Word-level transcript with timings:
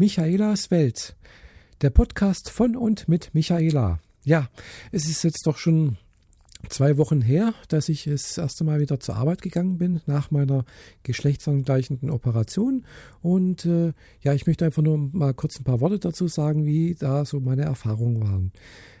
Michaelas 0.00 0.70
Welt. 0.70 1.16
Der 1.80 1.90
Podcast 1.90 2.50
von 2.50 2.76
und 2.76 3.08
mit 3.08 3.34
Michaela. 3.34 3.98
Ja, 4.22 4.48
es 4.92 5.08
ist 5.08 5.24
jetzt 5.24 5.44
doch 5.44 5.58
schon 5.58 5.96
zwei 6.68 6.96
Wochen 6.96 7.20
her, 7.20 7.54
dass 7.68 7.88
ich 7.88 8.04
das 8.04 8.38
erste 8.38 8.64
Mal 8.64 8.80
wieder 8.80 9.00
zur 9.00 9.16
Arbeit 9.16 9.42
gegangen 9.42 9.78
bin 9.78 10.00
nach 10.06 10.30
meiner 10.30 10.64
geschlechtsangleichenden 11.02 12.10
Operation. 12.10 12.84
Und 13.22 13.64
äh, 13.64 13.92
ja, 14.20 14.34
ich 14.34 14.46
möchte 14.46 14.64
einfach 14.64 14.82
nur 14.82 14.98
mal 14.98 15.34
kurz 15.34 15.58
ein 15.58 15.64
paar 15.64 15.80
Worte 15.80 15.98
dazu 15.98 16.28
sagen, 16.28 16.64
wie 16.66 16.94
da 16.94 17.24
so 17.24 17.40
meine 17.40 17.62
Erfahrungen 17.62 18.20
waren. 18.20 18.52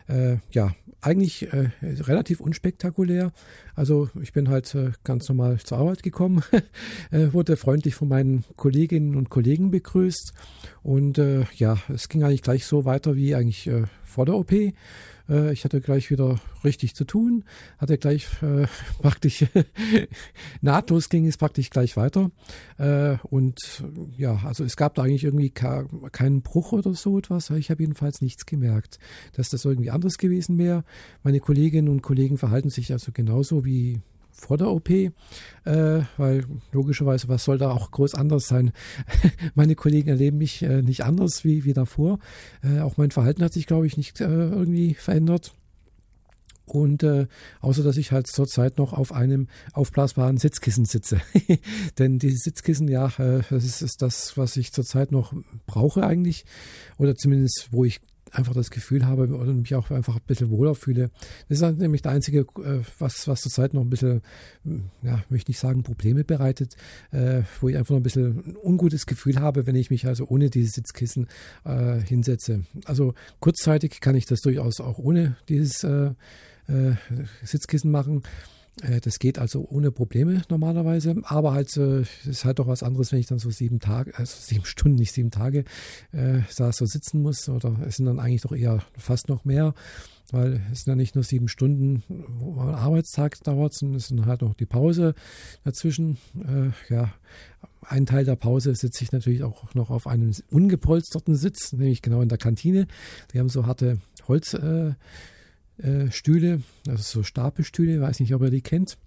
Äh, 0.08 0.38
ja, 0.50 0.74
eigentlich 1.00 1.52
äh, 1.52 1.70
relativ 1.82 2.40
unspektakulär. 2.40 3.32
Also 3.74 4.08
ich 4.20 4.32
bin 4.32 4.48
halt 4.48 4.74
äh, 4.74 4.92
ganz 5.04 5.28
normal 5.28 5.58
zur 5.58 5.78
Arbeit 5.78 6.02
gekommen, 6.02 6.42
äh, 7.10 7.32
wurde 7.32 7.56
freundlich 7.56 7.94
von 7.94 8.08
meinen 8.08 8.44
Kolleginnen 8.56 9.14
und 9.14 9.28
Kollegen 9.28 9.70
begrüßt 9.70 10.32
und 10.82 11.18
äh, 11.18 11.44
ja, 11.56 11.78
es 11.92 12.08
ging 12.08 12.24
eigentlich 12.24 12.42
gleich 12.42 12.64
so 12.64 12.84
weiter 12.84 13.16
wie 13.16 13.34
eigentlich 13.34 13.66
äh, 13.66 13.84
vor 14.02 14.24
der 14.26 14.36
OP. 14.36 14.52
Äh, 15.28 15.52
ich 15.52 15.64
hatte 15.64 15.80
gleich 15.80 16.10
wieder 16.10 16.40
richtig 16.64 16.94
zu 16.94 17.04
tun, 17.04 17.44
hatte 17.78 17.98
gleich 17.98 18.26
äh, 18.42 18.66
praktisch 19.02 19.44
nahtlos 20.60 21.08
ging 21.08 21.26
es 21.26 21.36
praktisch 21.36 21.70
gleich 21.70 21.96
weiter. 21.96 22.30
Äh, 22.78 23.16
und 23.24 23.84
ja, 24.16 24.40
also 24.44 24.64
es 24.64 24.76
gab 24.76 24.94
da 24.94 25.02
eigentlich 25.02 25.24
irgendwie 25.24 25.50
keinen 25.50 26.42
Bruch 26.42 26.72
oder 26.72 26.94
so 26.94 27.18
etwas. 27.18 27.50
Ich 27.50 27.70
habe 27.70 27.82
jedenfalls 27.82 28.20
nichts 28.20 28.46
gemerkt, 28.46 28.98
dass 29.34 29.48
das 29.48 29.64
irgendwie 29.64 29.90
anders 29.90 30.18
gewesen 30.18 30.58
wäre. 30.58 30.84
Meine 31.22 31.40
Kolleginnen 31.40 31.88
und 31.88 32.02
Kollegen 32.02 32.38
verhalten 32.38 32.70
sich 32.70 32.92
also 32.92 33.12
genauso 33.12 33.64
wie 33.64 34.00
vor 34.38 34.56
der 34.56 34.70
OP, 34.70 34.88
äh, 34.90 35.10
weil 36.16 36.44
logischerweise, 36.72 37.28
was 37.28 37.44
soll 37.44 37.58
da 37.58 37.70
auch 37.70 37.90
groß 37.90 38.14
anders 38.14 38.46
sein? 38.46 38.72
Meine 39.54 39.74
Kollegen 39.74 40.08
erleben 40.08 40.38
mich 40.38 40.62
äh, 40.62 40.80
nicht 40.80 41.04
anders 41.04 41.44
wie, 41.44 41.64
wie 41.64 41.72
davor. 41.72 42.18
Äh, 42.62 42.80
auch 42.80 42.96
mein 42.96 43.10
Verhalten 43.10 43.42
hat 43.42 43.52
sich, 43.52 43.66
glaube 43.66 43.86
ich, 43.86 43.96
nicht 43.96 44.20
äh, 44.20 44.24
irgendwie 44.24 44.94
verändert. 44.94 45.52
Und 46.66 47.02
äh, 47.02 47.26
außer 47.60 47.82
dass 47.82 47.96
ich 47.96 48.12
halt 48.12 48.26
zurzeit 48.26 48.78
noch 48.78 48.92
auf 48.92 49.12
einem 49.12 49.48
aufblasbaren 49.72 50.36
Sitzkissen 50.36 50.84
sitze. 50.84 51.20
Denn 51.98 52.18
diese 52.18 52.36
Sitzkissen, 52.36 52.88
ja, 52.88 53.06
äh, 53.18 53.42
das 53.50 53.64
ist, 53.64 53.82
ist 53.82 54.02
das, 54.02 54.36
was 54.36 54.56
ich 54.56 54.72
zurzeit 54.72 55.10
noch 55.10 55.32
brauche 55.66 56.06
eigentlich. 56.06 56.44
Oder 56.98 57.14
zumindest, 57.16 57.68
wo 57.70 57.84
ich 57.84 58.00
einfach 58.32 58.54
das 58.54 58.70
Gefühl 58.70 59.06
habe 59.06 59.24
und 59.34 59.60
mich 59.60 59.74
auch 59.74 59.90
einfach 59.90 60.16
ein 60.16 60.22
bisschen 60.26 60.50
wohler 60.50 60.74
fühle. 60.74 61.10
Das 61.48 61.58
ist 61.58 61.62
halt 61.62 61.78
nämlich 61.78 62.02
der 62.02 62.12
einzige, 62.12 62.40
äh, 62.40 62.80
was, 62.98 63.26
was 63.28 63.42
zurzeit 63.42 63.74
noch 63.74 63.82
ein 63.82 63.90
bisschen, 63.90 64.22
hm, 64.64 64.84
ja, 65.02 65.22
möchte 65.28 65.50
ich 65.50 65.58
sagen, 65.58 65.82
Probleme 65.82 66.24
bereitet, 66.24 66.76
äh, 67.10 67.42
wo 67.60 67.68
ich 67.68 67.76
einfach 67.76 67.90
noch 67.90 68.00
ein 68.00 68.02
bisschen 68.02 68.44
ein 68.46 68.56
ungutes 68.56 69.06
Gefühl 69.06 69.40
habe, 69.40 69.66
wenn 69.66 69.76
ich 69.76 69.90
mich 69.90 70.06
also 70.06 70.26
ohne 70.26 70.50
diese 70.50 70.70
Sitzkissen 70.70 71.28
äh, 71.64 72.00
hinsetze. 72.00 72.64
Also 72.84 73.14
kurzzeitig 73.40 74.00
kann 74.00 74.14
ich 74.14 74.26
das 74.26 74.40
durchaus 74.40 74.80
auch 74.80 74.98
ohne 74.98 75.36
dieses 75.48 75.84
äh, 75.84 76.12
äh 76.68 76.94
Sitzkissen 77.42 77.90
machen. 77.90 78.22
Äh, 78.82 79.00
das 79.00 79.18
geht 79.18 79.38
also 79.38 79.66
ohne 79.68 79.90
Probleme 79.90 80.42
normalerweise, 80.48 81.16
aber 81.24 81.52
halt 81.52 81.76
äh, 81.76 82.02
ist 82.24 82.44
halt 82.44 82.58
doch 82.58 82.66
was 82.66 82.82
anderes, 82.82 83.12
wenn 83.12 83.20
ich 83.20 83.26
dann 83.26 83.38
so 83.38 83.50
sieben 83.50 83.80
Tage, 83.80 84.16
also 84.16 84.34
sieben 84.38 84.64
Stunden, 84.64 84.98
nicht 84.98 85.12
sieben 85.12 85.30
Tage, 85.30 85.64
äh, 86.12 86.40
da 86.56 86.72
so 86.72 86.86
sitzen 86.86 87.22
muss. 87.22 87.48
Oder 87.48 87.76
es 87.86 87.96
sind 87.96 88.06
dann 88.06 88.20
eigentlich 88.20 88.42
doch 88.42 88.52
eher 88.52 88.82
fast 88.96 89.28
noch 89.28 89.44
mehr, 89.44 89.74
weil 90.30 90.60
es 90.72 90.84
sind 90.84 90.92
ja 90.92 90.96
nicht 90.96 91.14
nur 91.14 91.24
sieben 91.24 91.48
Stunden, 91.48 92.02
wo 92.08 92.60
ein 92.60 92.74
Arbeitstag 92.74 93.42
dauert, 93.44 93.74
sondern 93.74 93.96
es 93.96 94.08
sind 94.08 94.26
halt 94.26 94.42
noch 94.42 94.54
die 94.54 94.66
Pause 94.66 95.14
dazwischen. 95.64 96.18
Äh, 96.36 96.92
ja, 96.92 97.12
ein 97.82 98.06
Teil 98.06 98.24
der 98.24 98.36
Pause 98.36 98.74
sitze 98.74 99.04
ich 99.04 99.12
natürlich 99.12 99.42
auch 99.42 99.74
noch 99.74 99.90
auf 99.90 100.06
einem 100.06 100.32
ungepolsterten 100.50 101.34
Sitz, 101.36 101.72
nämlich 101.72 102.02
genau 102.02 102.20
in 102.20 102.28
der 102.28 102.38
Kantine. 102.38 102.86
Die 103.32 103.38
haben 103.38 103.48
so 103.48 103.66
harte 103.66 103.98
Holz. 104.26 104.54
Äh, 104.54 104.92
äh, 105.78 106.10
Stühle, 106.10 106.62
also 106.86 107.02
so 107.02 107.22
Stapelstühle, 107.22 108.00
weiß 108.00 108.20
nicht, 108.20 108.34
ob 108.34 108.42
ihr 108.42 108.50
die 108.50 108.62
kennt. 108.62 108.98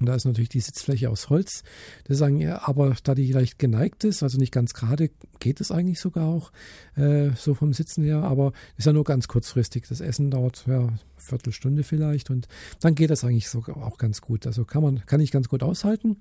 Und 0.00 0.06
da 0.06 0.14
ist 0.16 0.24
natürlich 0.24 0.48
die 0.48 0.60
Sitzfläche 0.60 1.10
aus 1.10 1.30
Holz. 1.30 1.62
Das 2.04 2.18
sagen 2.18 2.40
ja, 2.40 2.66
aber 2.66 2.96
da 3.04 3.14
die 3.14 3.30
leicht 3.30 3.58
geneigt 3.60 4.02
ist, 4.02 4.24
also 4.24 4.36
nicht 4.36 4.52
ganz 4.52 4.74
gerade, 4.74 5.10
geht 5.38 5.60
es 5.60 5.70
eigentlich 5.70 6.00
sogar 6.00 6.26
auch 6.26 6.50
äh, 6.96 7.30
so 7.36 7.54
vom 7.54 7.72
Sitzen 7.72 8.02
her, 8.02 8.22
aber 8.22 8.52
ist 8.76 8.86
ja 8.86 8.92
nur 8.92 9.04
ganz 9.04 9.28
kurzfristig. 9.28 9.86
Das 9.88 10.00
Essen 10.00 10.30
dauert 10.30 10.64
ja 10.66 10.88
Viertelstunde 11.18 11.84
vielleicht 11.84 12.30
und 12.30 12.48
dann 12.80 12.96
geht 12.96 13.10
das 13.10 13.22
eigentlich 13.22 13.48
sogar 13.48 13.76
auch 13.76 13.96
ganz 13.96 14.20
gut. 14.20 14.46
Also 14.46 14.64
kann 14.64 14.82
man, 14.82 15.06
kann 15.06 15.20
ich 15.20 15.30
ganz 15.30 15.48
gut 15.48 15.62
aushalten. 15.62 16.16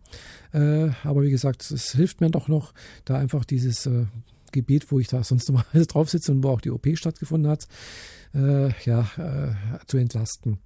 Äh, 0.51 0.89
aber 1.03 1.23
wie 1.23 1.31
gesagt, 1.31 1.71
es 1.71 1.93
hilft 1.93 2.21
mir 2.21 2.29
doch 2.29 2.47
noch, 2.47 2.73
da 3.05 3.17
einfach 3.17 3.45
dieses 3.45 3.87
äh, 3.87 4.05
Gebiet, 4.51 4.91
wo 4.91 4.99
ich 4.99 5.07
da 5.07 5.23
sonst 5.23 5.49
normalerweise 5.49 5.87
drauf 5.87 6.09
sitze 6.09 6.31
und 6.31 6.43
wo 6.43 6.49
auch 6.49 6.61
die 6.61 6.71
OP 6.71 6.87
stattgefunden 6.93 7.49
hat, 7.49 7.67
äh, 8.33 8.69
ja, 8.85 9.07
äh, 9.17 9.85
zu 9.87 9.97
entlasten. 9.97 10.59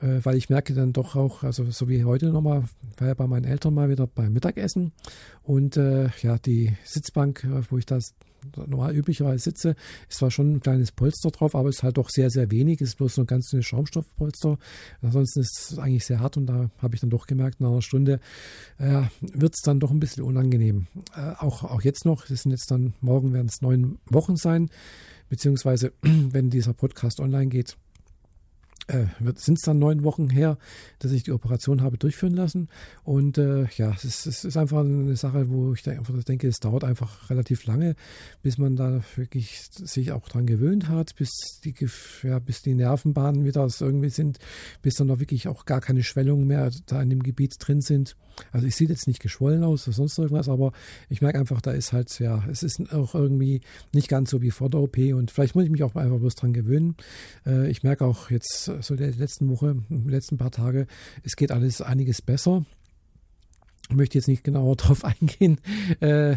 Äh, 0.00 0.20
weil 0.22 0.36
ich 0.36 0.48
merke 0.48 0.74
dann 0.74 0.92
doch 0.92 1.16
auch, 1.16 1.42
also 1.42 1.70
so 1.70 1.88
wie 1.88 2.04
heute 2.04 2.30
nochmal, 2.30 2.64
war 2.96 3.08
ja 3.08 3.14
bei 3.14 3.26
meinen 3.26 3.44
Eltern 3.44 3.74
mal 3.74 3.90
wieder 3.90 4.06
beim 4.06 4.32
Mittagessen 4.32 4.92
und 5.42 5.76
äh, 5.76 6.08
ja, 6.22 6.38
die 6.38 6.76
Sitzbank, 6.84 7.44
äh, 7.44 7.62
wo 7.70 7.78
ich 7.78 7.86
das 7.86 8.14
normal 8.66 8.94
üblicherweise 8.94 9.44
sitze, 9.44 9.76
ist 10.08 10.18
zwar 10.18 10.30
schon 10.30 10.54
ein 10.54 10.60
kleines 10.60 10.92
Polster 10.92 11.30
drauf, 11.30 11.54
aber 11.54 11.68
es 11.68 11.76
ist 11.76 11.82
halt 11.82 11.98
doch 11.98 12.10
sehr, 12.10 12.30
sehr 12.30 12.50
wenig. 12.50 12.80
Es 12.80 12.90
ist 12.90 12.96
bloß 12.96 13.14
so 13.14 13.22
ein 13.22 13.26
ganz 13.26 13.50
dünnes 13.50 13.66
Schaumstoffpolster. 13.66 14.58
Ansonsten 15.02 15.40
ist 15.40 15.70
es 15.72 15.78
eigentlich 15.78 16.04
sehr 16.04 16.20
hart 16.20 16.36
und 16.36 16.46
da 16.46 16.70
habe 16.78 16.94
ich 16.94 17.00
dann 17.00 17.10
doch 17.10 17.26
gemerkt, 17.26 17.60
nach 17.60 17.70
einer 17.70 17.82
Stunde 17.82 18.20
äh, 18.78 19.02
wird 19.20 19.54
es 19.54 19.62
dann 19.62 19.80
doch 19.80 19.90
ein 19.90 20.00
bisschen 20.00 20.24
unangenehm. 20.24 20.86
Äh, 21.16 21.32
auch, 21.38 21.64
auch 21.64 21.82
jetzt 21.82 22.04
noch, 22.04 22.26
das 22.26 22.42
sind 22.42 22.52
jetzt 22.52 22.70
dann, 22.70 22.94
morgen 23.00 23.32
werden 23.32 23.48
es 23.48 23.60
neun 23.60 23.98
Wochen 24.06 24.36
sein 24.36 24.70
beziehungsweise 25.30 25.92
wenn 26.02 26.50
dieser 26.50 26.74
Podcast 26.74 27.20
online 27.20 27.46
geht, 27.46 27.78
äh, 28.90 29.06
sind 29.36 29.58
es 29.58 29.64
dann 29.64 29.78
neun 29.78 30.04
Wochen 30.04 30.28
her, 30.28 30.58
dass 30.98 31.12
ich 31.12 31.22
die 31.22 31.32
Operation 31.32 31.82
habe 31.82 31.98
durchführen 31.98 32.34
lassen. 32.34 32.68
Und 33.04 33.38
äh, 33.38 33.66
ja, 33.76 33.92
es 33.92 34.04
ist, 34.04 34.26
es 34.26 34.44
ist, 34.44 34.56
einfach 34.56 34.80
eine 34.80 35.16
Sache, 35.16 35.48
wo 35.48 35.72
ich 35.72 35.88
einfach 35.88 36.22
denke, 36.24 36.48
es 36.48 36.58
dauert 36.58 36.84
einfach 36.84 37.30
relativ 37.30 37.64
lange, 37.66 37.94
bis 38.42 38.58
man 38.58 38.76
da 38.76 39.02
wirklich 39.16 39.62
sich 39.70 40.12
auch 40.12 40.28
dran 40.28 40.46
gewöhnt 40.46 40.88
hat, 40.88 41.14
bis 41.16 41.30
die, 41.64 41.74
ja, 42.22 42.38
bis 42.38 42.62
die 42.62 42.74
Nervenbahnen 42.74 43.44
wieder 43.44 43.68
irgendwie 43.80 44.10
sind, 44.10 44.38
bis 44.82 44.94
dann 44.94 45.10
auch 45.10 45.20
wirklich 45.20 45.48
auch 45.48 45.64
gar 45.64 45.80
keine 45.80 46.02
Schwellungen 46.02 46.46
mehr 46.46 46.70
da 46.86 47.00
in 47.00 47.10
dem 47.10 47.22
Gebiet 47.22 47.54
drin 47.58 47.80
sind. 47.80 48.16
Also 48.52 48.66
ich 48.66 48.76
sehe 48.76 48.88
jetzt 48.88 49.06
nicht 49.06 49.20
geschwollen 49.20 49.64
aus 49.64 49.86
oder 49.86 49.96
sonst 49.96 50.18
irgendwas, 50.18 50.48
aber 50.48 50.72
ich 51.08 51.20
merke 51.20 51.38
einfach, 51.38 51.60
da 51.60 51.72
ist 51.72 51.92
halt, 51.92 52.18
ja, 52.18 52.44
es 52.50 52.62
ist 52.62 52.80
auch 52.92 53.14
irgendwie 53.14 53.60
nicht 53.92 54.08
ganz 54.08 54.30
so 54.30 54.42
wie 54.42 54.50
vor 54.50 54.70
der 54.70 54.80
OP 54.80 54.96
und 54.98 55.30
vielleicht 55.30 55.54
muss 55.54 55.64
ich 55.64 55.70
mich 55.70 55.82
auch 55.82 55.94
einfach 55.94 56.18
bloß 56.18 56.34
dran 56.34 56.52
gewöhnen. 56.52 56.96
Äh, 57.46 57.70
ich 57.70 57.82
merke 57.82 58.04
auch 58.04 58.30
jetzt 58.30 58.70
so 58.82 58.96
der 58.96 59.12
letzten 59.12 59.48
Woche, 59.48 59.76
letzten 59.88 60.38
paar 60.38 60.50
Tage, 60.50 60.86
es 61.24 61.36
geht 61.36 61.52
alles 61.52 61.82
einiges 61.82 62.22
besser. 62.22 62.64
Ich 63.88 63.96
möchte 63.96 64.18
jetzt 64.18 64.28
nicht 64.28 64.44
genauer 64.44 64.76
darauf 64.76 65.04
eingehen, 65.04 65.60
äh, 66.00 66.36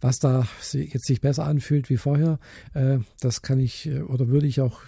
was 0.00 0.18
da 0.18 0.46
jetzt 0.72 1.06
sich 1.06 1.20
besser 1.20 1.44
anfühlt 1.46 1.90
wie 1.90 1.96
vorher. 1.96 2.38
Äh, 2.74 2.98
das 3.20 3.42
kann 3.42 3.58
ich 3.58 3.86
äh, 3.86 4.02
oder 4.02 4.28
würde 4.28 4.46
ich 4.46 4.60
auch 4.60 4.80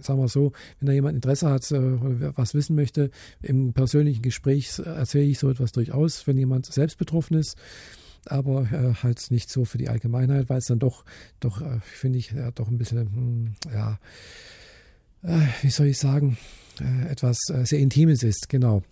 sagen 0.00 0.20
wir 0.20 0.28
so, 0.28 0.52
wenn 0.78 0.86
da 0.86 0.92
jemand 0.92 1.16
Interesse 1.16 1.50
hat 1.50 1.68
äh, 1.72 1.76
oder 1.76 2.36
was 2.36 2.54
wissen 2.54 2.76
möchte, 2.76 3.10
im 3.42 3.72
persönlichen 3.72 4.22
Gespräch 4.22 4.78
erzähle 4.78 5.24
ich 5.24 5.38
so 5.40 5.50
etwas 5.50 5.72
durchaus, 5.72 6.26
wenn 6.28 6.38
jemand 6.38 6.66
selbst 6.66 6.96
betroffen 6.98 7.36
ist 7.36 7.56
aber 8.26 8.62
äh, 8.72 8.94
halt 9.02 9.30
nicht 9.30 9.50
so 9.50 9.64
für 9.64 9.78
die 9.78 9.88
Allgemeinheit, 9.88 10.48
weil 10.48 10.58
es 10.58 10.66
dann 10.66 10.78
doch, 10.78 11.04
doch 11.40 11.60
äh, 11.60 11.80
finde 11.80 12.18
ich, 12.18 12.32
äh, 12.32 12.52
doch 12.54 12.68
ein 12.68 12.78
bisschen, 12.78 13.00
hm, 13.00 13.54
ja, 13.72 13.98
äh, 15.24 15.40
wie 15.62 15.70
soll 15.70 15.88
ich 15.88 15.98
sagen, 15.98 16.36
äh, 16.80 17.10
etwas 17.10 17.38
äh, 17.50 17.64
sehr 17.64 17.80
Intimes 17.80 18.22
ist, 18.22 18.48
genau. 18.48 18.82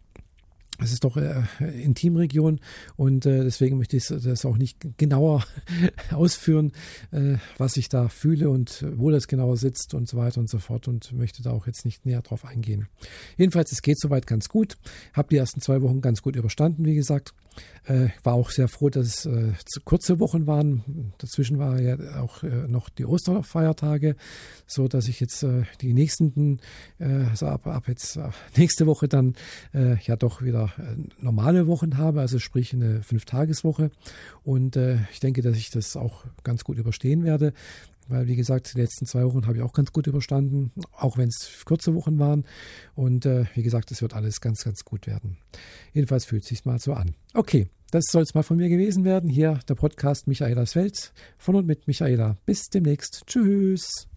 Es 0.78 0.92
ist 0.92 1.04
doch 1.04 1.16
äh, 1.16 1.42
Intimregion 1.60 2.58
und 2.96 3.26
äh, 3.26 3.44
deswegen 3.44 3.76
möchte 3.76 3.96
ich 3.96 4.06
das 4.06 4.44
auch 4.44 4.56
nicht 4.56 4.78
genauer 4.96 5.44
ausführen, 6.10 6.72
äh, 7.12 7.36
was 7.58 7.76
ich 7.76 7.88
da 7.88 8.08
fühle 8.08 8.50
und 8.50 8.84
wo 8.96 9.10
das 9.10 9.28
genauer 9.28 9.56
sitzt 9.58 9.94
und 9.94 10.08
so 10.08 10.16
weiter 10.16 10.40
und 10.40 10.48
so 10.48 10.58
fort 10.58 10.88
und 10.88 11.12
möchte 11.12 11.42
da 11.42 11.50
auch 11.50 11.66
jetzt 11.66 11.84
nicht 11.84 12.04
näher 12.04 12.22
drauf 12.22 12.44
eingehen. 12.44 12.88
Jedenfalls, 13.36 13.70
es 13.70 13.82
geht 13.82 14.00
soweit 14.00 14.26
ganz 14.26 14.48
gut. 14.48 14.76
Habe 15.12 15.28
die 15.28 15.36
ersten 15.36 15.60
zwei 15.60 15.82
Wochen 15.82 16.00
ganz 16.00 16.22
gut 16.22 16.36
überstanden, 16.36 16.84
wie 16.84 16.94
gesagt. 16.94 17.34
Äh, 17.84 18.08
war 18.22 18.34
auch 18.34 18.50
sehr 18.50 18.68
froh, 18.68 18.90
dass 18.90 19.06
es 19.06 19.26
äh, 19.26 19.52
kurze 19.84 20.20
Wochen 20.20 20.46
waren. 20.46 21.12
Dazwischen 21.18 21.58
war 21.58 21.80
ja 21.80 21.96
auch 22.20 22.44
äh, 22.44 22.68
noch 22.68 22.88
die 22.88 23.04
Osterfeiertage, 23.04 24.14
so 24.66 24.86
dass 24.86 25.08
ich 25.08 25.18
jetzt 25.18 25.44
die 25.80 25.92
nächsten, 25.92 26.60
also 26.98 27.46
ab, 27.46 27.66
ab 27.66 27.88
jetzt 27.88 28.18
nächste 28.56 28.86
Woche 28.86 29.08
dann 29.08 29.34
ja 29.72 30.16
doch 30.16 30.42
wieder 30.42 30.72
normale 31.18 31.66
Wochen 31.66 31.98
habe, 31.98 32.20
also 32.20 32.38
sprich 32.38 32.72
eine 32.72 33.02
Fünftageswoche. 33.02 33.90
Und 34.44 34.76
ich 34.76 35.20
denke, 35.20 35.42
dass 35.42 35.56
ich 35.56 35.70
das 35.70 35.96
auch 35.96 36.24
ganz 36.42 36.64
gut 36.64 36.78
überstehen 36.78 37.24
werde. 37.24 37.52
Weil 38.08 38.26
wie 38.26 38.36
gesagt, 38.36 38.74
die 38.74 38.80
letzten 38.80 39.06
zwei 39.06 39.24
Wochen 39.24 39.46
habe 39.46 39.56
ich 39.56 39.62
auch 39.62 39.72
ganz 39.72 39.92
gut 39.92 40.06
überstanden, 40.06 40.72
auch 40.92 41.18
wenn 41.18 41.28
es 41.28 41.62
kurze 41.64 41.94
Wochen 41.94 42.18
waren. 42.18 42.44
Und 42.94 43.26
äh, 43.26 43.44
wie 43.54 43.62
gesagt, 43.62 43.90
es 43.90 44.02
wird 44.02 44.14
alles 44.14 44.40
ganz, 44.40 44.64
ganz 44.64 44.84
gut 44.84 45.06
werden. 45.06 45.38
Jedenfalls 45.92 46.24
fühlt 46.24 46.42
es 46.42 46.48
sich 46.48 46.64
mal 46.64 46.78
so 46.78 46.94
an. 46.94 47.14
Okay, 47.34 47.68
das 47.90 48.04
soll 48.10 48.22
es 48.22 48.34
mal 48.34 48.42
von 48.42 48.56
mir 48.56 48.68
gewesen 48.68 49.04
werden. 49.04 49.28
Hier 49.28 49.60
der 49.68 49.74
Podcast 49.74 50.26
Michaelas 50.26 50.74
Welt 50.76 51.12
von 51.38 51.56
und 51.56 51.66
mit 51.66 51.86
Michaela. 51.86 52.36
Bis 52.46 52.68
demnächst. 52.68 53.24
Tschüss. 53.26 54.11